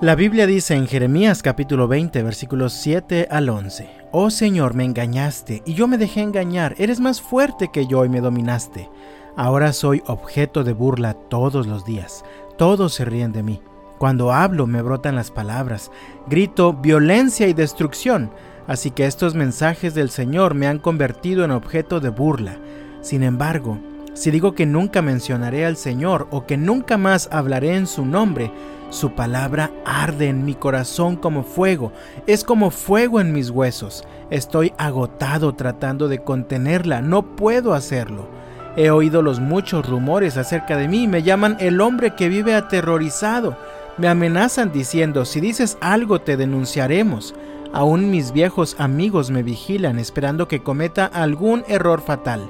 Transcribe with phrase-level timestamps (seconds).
[0.00, 5.60] La Biblia dice en Jeremías capítulo 20 versículos 7 al 11, Oh Señor, me engañaste
[5.66, 8.88] y yo me dejé engañar, eres más fuerte que yo y me dominaste.
[9.34, 12.24] Ahora soy objeto de burla todos los días,
[12.56, 13.60] todos se ríen de mí.
[13.98, 15.90] Cuando hablo me brotan las palabras,
[16.28, 18.30] grito violencia y destrucción,
[18.68, 22.56] así que estos mensajes del Señor me han convertido en objeto de burla.
[23.00, 23.80] Sin embargo,
[24.14, 28.52] si digo que nunca mencionaré al Señor o que nunca más hablaré en su nombre,
[28.90, 31.92] su palabra arde en mi corazón como fuego,
[32.26, 34.04] es como fuego en mis huesos.
[34.30, 38.28] Estoy agotado tratando de contenerla, no puedo hacerlo.
[38.76, 43.56] He oído los muchos rumores acerca de mí, me llaman el hombre que vive aterrorizado.
[43.96, 47.34] Me amenazan diciendo, si dices algo te denunciaremos.
[47.72, 52.48] Aún mis viejos amigos me vigilan esperando que cometa algún error fatal.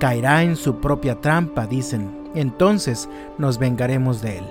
[0.00, 2.30] Caerá en su propia trampa, dicen.
[2.34, 4.44] Entonces nos vengaremos de él.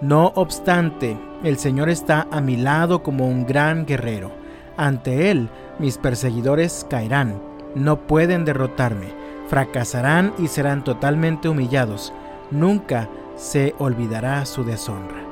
[0.00, 4.30] No obstante, el Señor está a mi lado como un gran guerrero.
[4.78, 7.40] Ante Él mis perseguidores caerán,
[7.74, 9.08] no pueden derrotarme,
[9.48, 12.14] fracasarán y serán totalmente humillados.
[12.50, 15.22] Nunca se olvidará su deshonra.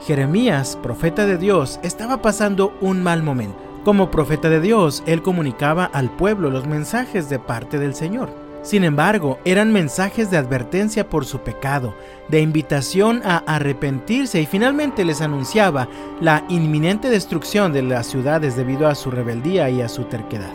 [0.00, 3.58] Jeremías, profeta de Dios, estaba pasando un mal momento.
[3.84, 8.47] Como profeta de Dios, él comunicaba al pueblo los mensajes de parte del Señor.
[8.68, 11.94] Sin embargo, eran mensajes de advertencia por su pecado,
[12.28, 15.88] de invitación a arrepentirse y finalmente les anunciaba
[16.20, 20.52] la inminente destrucción de las ciudades debido a su rebeldía y a su terquedad.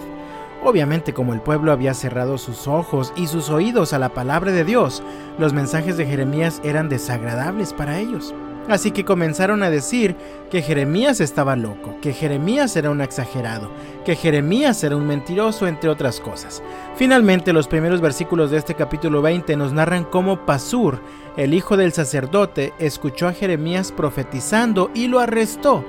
[0.64, 4.64] Obviamente como el pueblo había cerrado sus ojos y sus oídos a la palabra de
[4.64, 5.02] Dios,
[5.39, 8.31] los mensajes de Jeremías eran desagradables para ellos.
[8.69, 10.16] Así que comenzaron a decir
[10.50, 13.70] que Jeremías estaba loco, que Jeremías era un exagerado,
[14.05, 16.64] que Jeremías era un mentiroso, entre otras cosas.
[16.95, 21.00] Finalmente, los primeros versículos de este capítulo 20 nos narran cómo Pasur,
[21.36, 25.83] el hijo del sacerdote, escuchó a Jeremías profetizando y lo arrestó.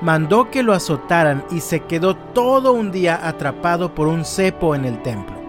[0.00, 4.84] Mandó que lo azotaran y se quedó todo un día atrapado por un cepo en
[4.84, 5.39] el templo.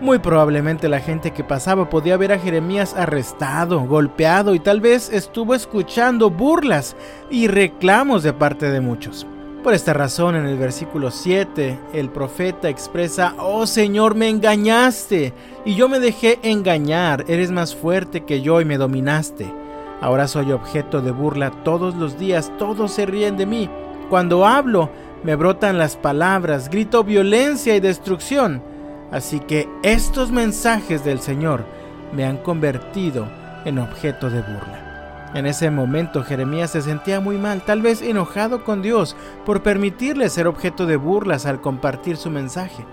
[0.00, 5.12] Muy probablemente la gente que pasaba podía ver a Jeremías arrestado, golpeado y tal vez
[5.12, 6.94] estuvo escuchando burlas
[7.30, 9.26] y reclamos de parte de muchos.
[9.64, 15.74] Por esta razón en el versículo 7 el profeta expresa, Oh Señor, me engañaste y
[15.74, 19.52] yo me dejé engañar, eres más fuerte que yo y me dominaste.
[20.00, 23.68] Ahora soy objeto de burla todos los días, todos se ríen de mí.
[24.08, 24.90] Cuando hablo,
[25.24, 28.62] me brotan las palabras, grito violencia y destrucción.
[29.10, 31.64] Así que estos mensajes del Señor
[32.12, 33.26] me han convertido
[33.64, 34.88] en objeto de burla.
[35.34, 39.14] En ese momento Jeremías se sentía muy mal, tal vez enojado con Dios
[39.44, 42.84] por permitirle ser objeto de burlas al compartir su mensaje.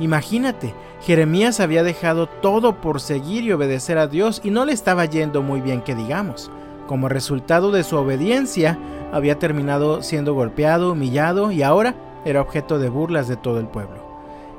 [0.00, 5.04] Imagínate, Jeremías había dejado todo por seguir y obedecer a Dios y no le estaba
[5.04, 6.50] yendo muy bien que digamos.
[6.88, 8.76] Como resultado de su obediencia,
[9.12, 14.03] había terminado siendo golpeado, humillado y ahora era objeto de burlas de todo el pueblo.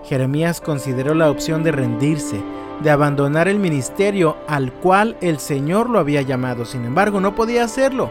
[0.07, 2.41] Jeremías consideró la opción de rendirse,
[2.81, 6.65] de abandonar el ministerio al cual el Señor lo había llamado.
[6.65, 8.09] Sin embargo, no podía hacerlo.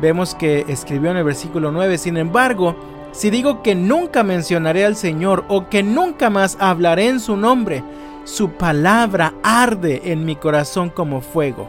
[0.00, 2.76] Vemos que escribió en el versículo 9, sin embargo,
[3.12, 7.82] si digo que nunca mencionaré al Señor o que nunca más hablaré en su nombre,
[8.24, 11.68] su palabra arde en mi corazón como fuego.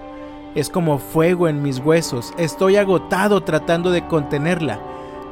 [0.55, 2.33] Es como fuego en mis huesos.
[2.37, 4.79] Estoy agotado tratando de contenerla.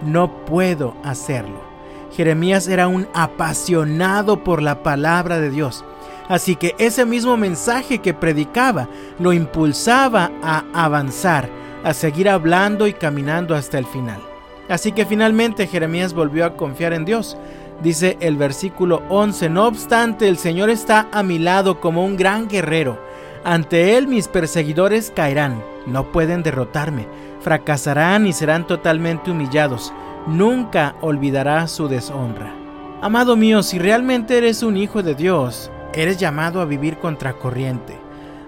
[0.02, 1.71] No puedo hacerlo.
[2.16, 5.86] Jeremías era un apasionado por la palabra de Dios.
[6.28, 8.88] Así que ese mismo mensaje que predicaba
[9.20, 11.50] lo impulsaba a avanzar,
[11.84, 14.22] a seguir hablando y caminando hasta el final.
[14.70, 17.38] Así que finalmente Jeremías volvió a confiar en Dios.
[17.84, 22.48] Dice el versículo 11, no obstante el Señor está a mi lado como un gran
[22.48, 23.00] guerrero.
[23.44, 27.08] Ante él mis perseguidores caerán, no pueden derrotarme,
[27.42, 29.92] fracasarán y serán totalmente humillados
[30.28, 32.54] nunca olvidará su deshonra.
[33.02, 37.98] Amado mío, si realmente eres un hijo de Dios, eres llamado a vivir contracorriente.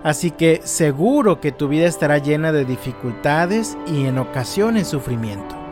[0.03, 5.62] Así que seguro que tu vida estará llena de dificultades y en ocasiones sufrimiento.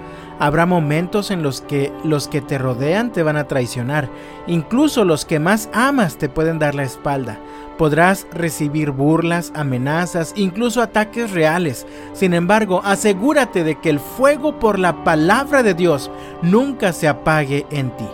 [0.42, 4.10] Habrá momentos en los que los que te rodean te van a traicionar,
[4.48, 7.38] incluso los que más amas te pueden dar la espalda.
[7.78, 11.86] Podrás recibir burlas, amenazas, incluso ataques reales.
[12.14, 16.10] Sin embargo, asegúrate de que el fuego por la palabra de Dios
[16.42, 18.08] nunca se apague en ti.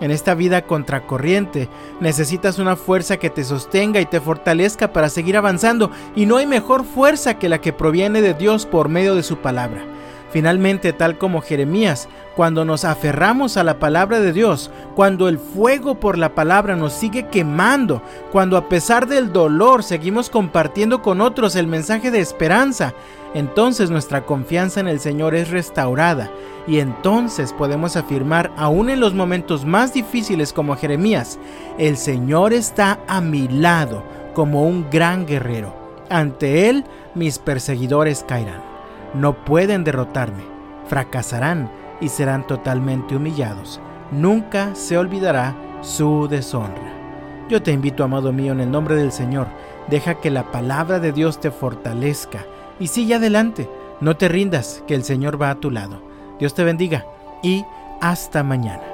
[0.00, 1.68] En esta vida contracorriente
[1.98, 6.46] necesitas una fuerza que te sostenga y te fortalezca para seguir avanzando y no hay
[6.46, 9.91] mejor fuerza que la que proviene de Dios por medio de su palabra.
[10.32, 16.00] Finalmente, tal como Jeremías, cuando nos aferramos a la palabra de Dios, cuando el fuego
[16.00, 18.02] por la palabra nos sigue quemando,
[18.32, 22.94] cuando a pesar del dolor seguimos compartiendo con otros el mensaje de esperanza,
[23.34, 26.30] entonces nuestra confianza en el Señor es restaurada
[26.66, 31.38] y entonces podemos afirmar, aún en los momentos más difíciles como Jeremías,
[31.76, 34.02] el Señor está a mi lado
[34.32, 35.76] como un gran guerrero.
[36.08, 38.71] Ante Él mis perseguidores caerán
[39.14, 40.42] no pueden derrotarme,
[40.86, 41.70] fracasarán
[42.00, 43.80] y serán totalmente humillados.
[44.10, 46.92] Nunca se olvidará su deshonra.
[47.48, 49.46] Yo te invito, amado mío, en el nombre del Señor,
[49.88, 52.44] deja que la palabra de Dios te fortalezca
[52.78, 53.68] y sigue adelante.
[54.00, 56.02] No te rindas, que el Señor va a tu lado.
[56.38, 57.06] Dios te bendiga
[57.42, 57.64] y
[58.00, 58.91] hasta mañana.